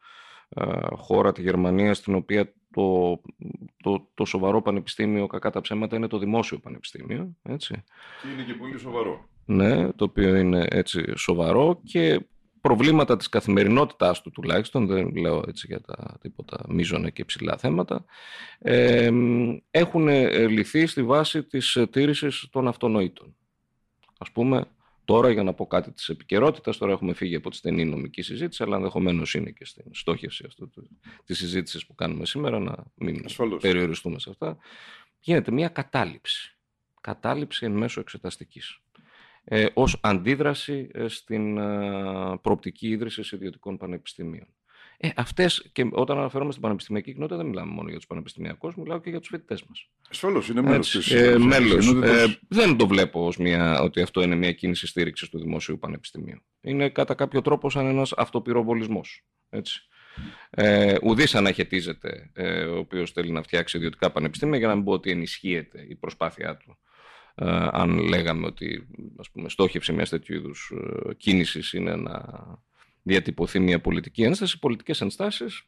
[0.97, 3.21] χώρα, τη Γερμανία, στην οποία το,
[3.83, 7.37] το, το σοβαρό πανεπιστήμιο, κακά τα ψέματα, είναι το δημόσιο πανεπιστήμιο.
[7.43, 7.83] Έτσι.
[8.23, 9.29] Και είναι και πολύ σοβαρό.
[9.45, 12.27] Ναι, το οποίο είναι έτσι σοβαρό και
[12.61, 18.05] προβλήματα της καθημερινότητάς του τουλάχιστον, δεν λέω έτσι για τα τίποτα μείζωνα και ψηλά θέματα,
[18.59, 19.11] ε,
[19.71, 20.09] έχουν
[20.49, 23.37] λυθεί στη βάση της τήρησης των αυτονοήτων.
[24.19, 24.65] Ας πούμε,
[25.05, 28.63] τώρα για να πω κάτι της επικαιρότητας, τώρα έχουμε φύγει από τη στενή νομική συζήτηση,
[28.63, 30.71] αλλά ενδεχομένως είναι και στην στόχευση αυτού
[31.25, 33.63] της συζήτησης που κάνουμε σήμερα, να μην Ασφαλώς.
[33.63, 34.59] περιοριστούμε σε αυτά.
[35.21, 36.57] Γίνεται μια κατάληψη.
[37.01, 38.81] Κατάληψη εν μέσω εξεταστικής
[39.51, 44.47] ε, ως αντίδραση ε, στην ε, προοπτική ίδρυσης ιδιωτικών πανεπιστημίων.
[45.01, 49.01] Ε, αυτές, και όταν αναφέρομαι στην πανεπιστημιακή κοινότητα, δεν μιλάμε μόνο για τους πανεπιστημιακούς, μιλάω
[49.01, 49.89] και για τους φοιτητές μας.
[50.11, 51.11] Ασφαλώ, είναι μέλος της.
[51.11, 51.95] Ε, μέλος.
[52.03, 56.43] Ε, δεν το βλέπω ως μια, ότι αυτό είναι μια κίνηση στήριξης του δημόσιου πανεπιστημίου.
[56.61, 59.25] Είναι κατά κάποιο τρόπο σαν ένας αυτοπυροβολισμός.
[59.49, 59.83] Έτσι.
[60.51, 64.93] Ε, Ουδής αναχαιτίζεται ε, ο οποίος θέλει να φτιάξει ιδιωτικά πανεπιστήμια, για να μην πω
[64.93, 66.88] ότι ενισχύεται η προσπάθειά του ε,
[67.71, 68.87] αν λέγαμε ότι
[69.19, 70.73] ας πούμε, στόχευση μιας τέτοιου είδους
[71.09, 72.25] ε, κίνησης είναι να
[73.03, 75.65] διατυπωθεί μια πολιτική ένσταση, οι πολιτικές ενστάσεις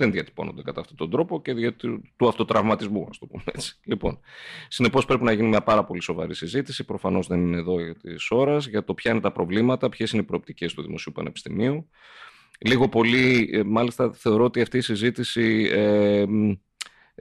[0.00, 1.74] δεν διατυπώνονται κατά αυτόν τον τρόπο και δια
[2.16, 3.78] του αυτοτραυματισμού, ας το πούμε έτσι.
[3.84, 4.20] Λοιπόν,
[4.68, 6.84] συνεπώς πρέπει να γίνει μια πάρα πολύ σοβαρή συζήτηση.
[6.84, 10.22] Προφανώς δεν είναι εδώ για τις ώρες, για το ποια είναι τα προβλήματα, ποιες είναι
[10.22, 11.88] οι προοπτικές του Δημοσίου Πανεπιστημίου.
[12.60, 16.24] Λίγο πολύ, ε, μάλιστα, θεωρώ ότι αυτή η συζήτηση ε,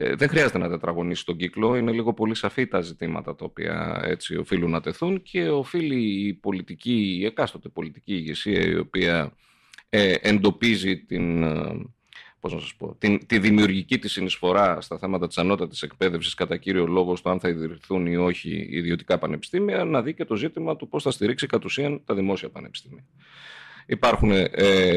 [0.01, 1.75] ε, δεν χρειάζεται να τετραγωνίσει τον κύκλο.
[1.75, 6.33] Είναι λίγο πολύ σαφή τα ζητήματα τα οποία έτσι οφείλουν να τεθούν και οφείλει η
[6.33, 9.33] πολιτική, η εκάστοτε πολιτική ηγεσία η οποία
[9.89, 11.85] ε, εντοπίζει την, ε,
[12.39, 16.57] πώς να σας πω, την, τη δημιουργική της συνεισφορά στα θέματα της ανώτατης εκπαίδευσης κατά
[16.57, 20.75] κύριο λόγο στο αν θα ιδρυθούν ή όχι ιδιωτικά πανεπιστήμια να δει και το ζήτημα
[20.75, 23.05] του πώς θα στηρίξει κατ' ουσίαν τα δημόσια πανεπιστήμια.
[23.85, 24.47] Υπάρχουν, ε,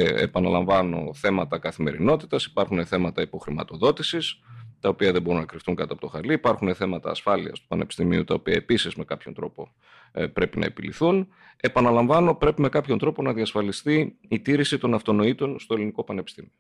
[0.04, 4.40] επαναλαμβάνω, θέματα καθημερινότητας, υπάρχουν θέματα υποχρηματοδότησης,
[4.83, 6.33] τα οποία δεν μπορούν να κρυφτούν κάτω από το χαλί.
[6.33, 9.75] Υπάρχουν θέματα ασφάλειας του Πανεπιστημίου, τα οποία επίσης με κάποιον τρόπο
[10.12, 11.29] ε, πρέπει να επιληθούν.
[11.57, 16.51] Επαναλαμβάνω, πρέπει με κάποιον τρόπο να διασφαλιστεί η τήρηση των αυτονοήτων στο ελληνικό πανεπιστήμιο.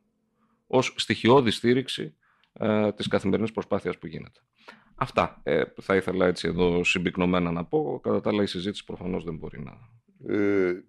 [0.66, 2.14] Ω στοιχειώδη στήριξη
[2.52, 4.40] ε, της καθημερινής προσπάθειας που γίνεται.
[4.94, 8.00] Αυτά ε, θα ήθελα έτσι εδώ συμπυκνωμένα να πω.
[8.02, 9.72] Κατά τα άλλα η συζήτηση προφανώς δεν μπορεί να...
[10.34, 10.84] Ε,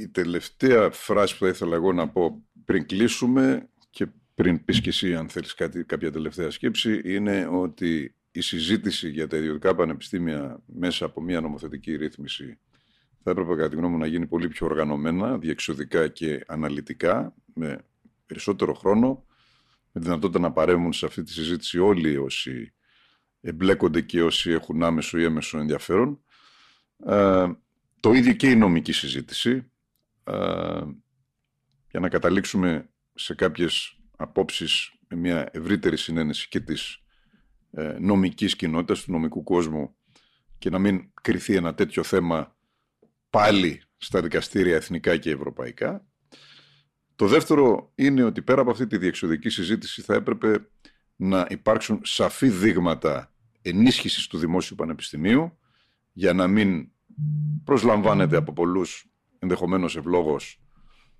[0.00, 4.88] η τελευταία φράση που θα ήθελα εγώ να πω πριν κλείσουμε και πριν πεις και
[4.88, 10.62] εσύ αν θέλεις κάτι, κάποια τελευταία σκέψη είναι ότι η συζήτηση για τα ιδιωτικά πανεπιστήμια
[10.66, 12.58] μέσα από μια νομοθετική ρύθμιση
[13.22, 17.84] θα έπρεπε κατά τη γνώμη μου να γίνει πολύ πιο οργανωμένα, διεξοδικά και αναλυτικά, με
[18.26, 19.24] περισσότερο χρόνο,
[19.92, 22.72] με δυνατότητα να παρέμβουν σε αυτή τη συζήτηση όλοι όσοι
[23.40, 26.24] εμπλέκονται και όσοι έχουν άμεσο ή έμεσο ενδιαφέρον.
[27.06, 27.46] Ε,
[28.00, 29.70] το ίδιο και η νομική συζήτηση,
[30.24, 30.34] ε,
[31.90, 37.02] για να καταλήξουμε σε κάποιες απόψεις με μια ευρύτερη συνένεση και της
[37.70, 39.96] ε, νομικής κοινότητας, του νομικού κόσμου
[40.58, 42.56] και να μην κριθεί ένα τέτοιο θέμα
[43.30, 46.06] πάλι στα δικαστήρια εθνικά και ευρωπαϊκά.
[47.14, 50.68] Το δεύτερο είναι ότι πέρα από αυτή τη διεξοδική συζήτηση θα έπρεπε
[51.16, 55.58] να υπάρξουν σαφή δείγματα ενίσχυσης του Δημόσιου Πανεπιστημίου
[56.12, 56.90] για να μην
[57.64, 59.06] προσλαμβάνεται από πολλούς
[59.38, 60.60] ενδεχομένως ευλόγως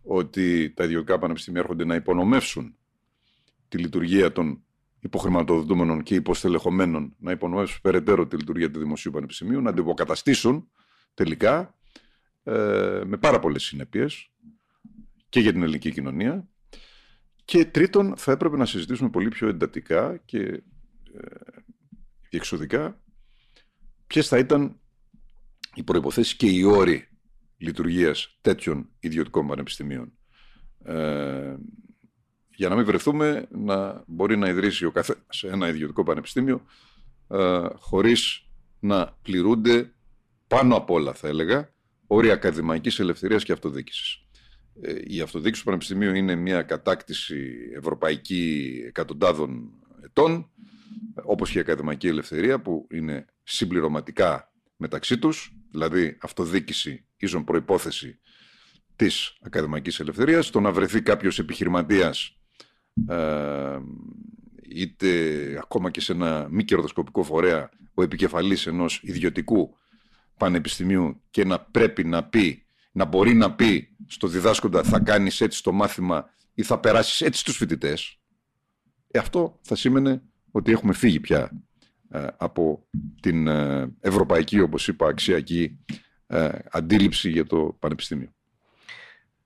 [0.02, 2.76] ότι τα ιδιωτικά πανεπιστήμια έρχονται να υπονομεύσουν
[3.72, 4.64] τη λειτουργία των
[5.00, 10.70] υποχρηματοδοτούμενων και υποστελεχωμένων, να υπονομεύσουν περαιτέρω τη λειτουργία του Δημοσίου Πανεπιστημίου, να την υποκαταστήσουν
[11.14, 11.74] τελικά
[12.42, 12.52] ε,
[13.06, 14.30] με πάρα πολλές συνέπειες
[15.28, 16.48] και για την ελληνική κοινωνία.
[17.44, 20.62] Και τρίτον, θα έπρεπε να συζητήσουμε πολύ πιο εντατικά και ε,
[22.30, 23.02] διεξοδικά
[24.06, 24.80] ποιες θα ήταν
[25.74, 27.08] οι προϋποθέσεις και οι όροι
[27.56, 30.12] λειτουργίας τέτοιων ιδιωτικών πανεπιστημίων.
[30.84, 31.56] Ε,
[32.62, 36.62] για να μην βρεθούμε να μπορεί να ιδρύσει ο καθένας σε ένα ιδιωτικό πανεπιστήμιο
[37.28, 38.48] ε, χωρίς
[38.80, 39.92] να πληρούνται
[40.46, 41.74] πάνω απ' όλα θα έλεγα
[42.06, 44.24] όρια ακαδημαϊκής ελευθερίας και αυτοδίκησης.
[44.80, 49.70] Ε, η αυτοδίκηση του Πανεπιστημίου είναι μια κατάκτηση ευρωπαϊκή εκατοντάδων
[50.04, 50.50] ετών
[51.22, 58.18] όπως και η ακαδημαϊκή ελευθερία που είναι συμπληρωματικά μεταξύ τους δηλαδή αυτοδίκηση ίσον προϋπόθεση
[58.96, 62.41] της ακαδημαϊκής ελευθερίας το να βρεθεί κάποιος επιχειρηματίας ε,
[64.74, 65.08] είτε
[65.62, 69.76] ακόμα και σε ένα μη κερδοσκοπικό φορέα ο επικεφαλής ενός ιδιωτικού
[70.36, 75.62] πανεπιστημίου και να πρέπει να πει, να μπορεί να πει στο διδάσκοντα θα κάνεις έτσι
[75.62, 78.20] το μάθημα ή θα περάσεις έτσι τους φοιτητές.
[79.10, 81.62] Ε, αυτό θα σήμαινε ότι έχουμε φύγει πια
[82.08, 82.88] ε, από
[83.20, 85.78] την ε, ευρωπαϊκή, όπως είπα, αξιακή
[86.26, 88.34] ε, αντίληψη για το πανεπιστήμιο.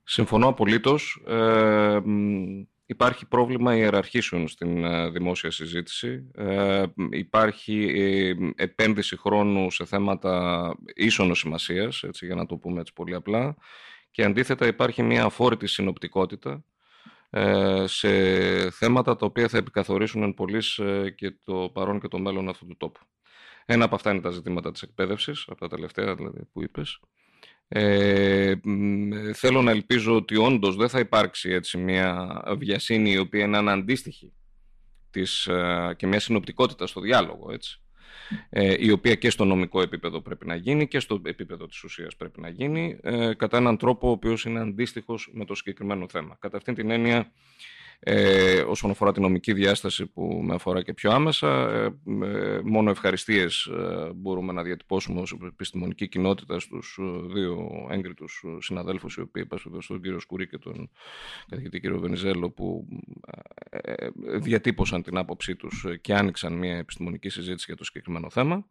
[0.03, 1.23] Συμφωνώ απολύτως.
[2.89, 6.31] Υπάρχει πρόβλημα ιεραρχήσεων στην ε, δημόσια συζήτηση.
[6.35, 12.93] Ε, υπάρχει ε, επένδυση χρόνου σε θέματα ίσονος σημασίας, έτσι, για να το πούμε έτσι
[12.93, 13.55] πολύ απλά.
[14.11, 16.63] Και αντίθετα υπάρχει μια αφόρητη συνοπτικότητα
[17.85, 18.09] σε
[18.71, 20.79] θέματα τα οποία θα επικαθορίσουν εν πολλής
[21.15, 22.99] και το παρόν και το μέλλον αυτού του τόπου.
[23.65, 26.99] Ένα από αυτά είναι τα ζητήματα της εκπαίδευσης, από τα τελευταία δηλαδή, που είπες.
[27.69, 28.53] Ε,
[29.33, 34.33] θέλω να ελπίζω ότι όντως δεν θα υπάρξει έτσι μια βιασύνη η οποία είναι αναντίστοιχη
[35.11, 37.81] της, ε, και μια συνοπτικότητα στο διάλογο έτσι,
[38.49, 42.15] ε, η οποία και στο νομικό επίπεδο πρέπει να γίνει και στο επίπεδο της ουσίας
[42.15, 46.37] πρέπει να γίνει ε, κατά έναν τρόπο ο οποίος είναι αντίστοιχος με το συγκεκριμένο θέμα.
[46.39, 47.31] Κατά αυτήν την έννοια
[47.99, 51.69] ε, όσον αφορά την νομική διάσταση που με αφορά και πιο άμεσα,
[52.23, 59.15] ε, μόνο ευχαριστίες ε, μπορούμε να διατυπώσουμε ως επιστημονική κοινότητα στους ε, δύο έγκριτους συναδέλφους
[59.15, 60.89] οι οποίοι είπαν στον κύριο Σκουρή και τον
[61.49, 62.87] καθηγητή κύριο Βενιζέλο που
[64.39, 68.65] διατύπωσαν την άποψή τους και άνοιξαν μια επιστημονική συζήτηση για το συγκεκριμένο θέμα.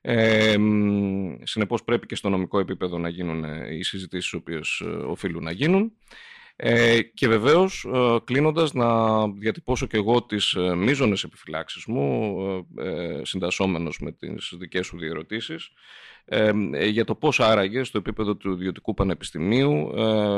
[0.00, 0.56] Ε,
[1.42, 5.92] συνεπώς πρέπει και στο νομικό επίπεδο να γίνουν οι συζητήσεις οι οποίες οφείλουν να γίνουν.
[6.60, 12.36] Ε, και βεβαίως, ε, κλείνοντας, να διατυπώσω και εγώ τις ε, μείζονες επιφυλάξεις μου,
[12.78, 15.70] ε, ε συντασσόμενος με τις δικές σου διερωτήσεις,
[16.24, 16.52] ε,
[16.86, 19.92] για το πώς άραγε στο επίπεδο του ιδιωτικού πανεπιστημίου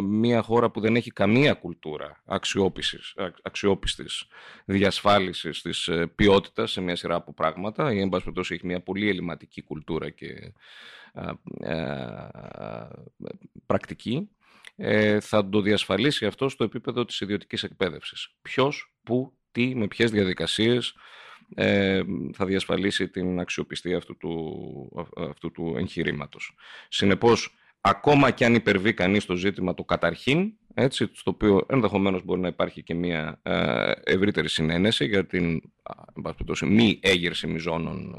[0.05, 4.27] μια χώρα που δεν έχει καμία κουλτούρα αξιόπιστης, αξιόπιστης
[4.65, 9.63] διασφάλισης της ποιότητας σε μια σειρά από πράγματα, ή εν πάση έχει μια πολύ ελληματική
[9.63, 10.53] κουλτούρα και
[13.67, 14.29] πρακτική,
[14.83, 18.35] ε, θα το διασφαλίσει αυτό στο επίπεδο της ιδιωτικής εκπαίδευσης.
[18.43, 20.95] Ποιος, πού, τι, με ποιες διαδικασίες
[21.55, 22.03] ε,
[22.33, 26.55] θα διασφαλίσει την αξιοπιστία αυτού του, αυτού του εγχειρήματος.
[26.89, 32.41] Συνεπώς, ακόμα και αν υπερβεί κανείς το ζήτημα το καταρχήν, έτσι, στο οποίο ενδεχομένως μπορεί
[32.41, 35.61] να υπάρχει και μια ε, ευρύτερη συνένεση για την
[36.67, 38.17] μη έγερση μιζώνων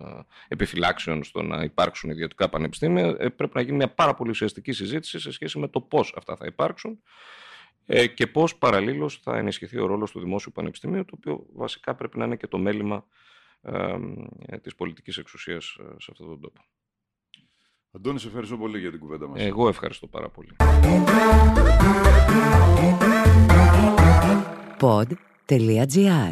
[0.48, 5.32] επιφυλάξεων στο να υπάρξουν ιδιωτικά πανεπιστήμια, πρέπει να γίνει μια πάρα πολύ ουσιαστική συζήτηση σε
[5.32, 7.02] σχέση με το πώς αυτά θα υπάρξουν
[8.14, 12.26] και πώς παραλλήλως θα ενισχυθεί ο ρόλος του Δημόσιου Πανεπιστημίου, το οποίο βασικά πρέπει να
[12.26, 13.06] είναι και το μέλημα
[14.62, 15.64] της πολιτικής εξουσίας
[15.98, 16.62] σε αυτόν τον τόπο.
[17.94, 19.42] Αντώνη, σε ευχαριστώ πολύ για την κουβέντα μας.
[19.42, 20.56] Εγώ ευχαριστώ πάρα πολύ.
[24.80, 26.32] Pod.gr.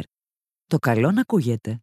[0.66, 1.80] Το καλό να ακούγεται.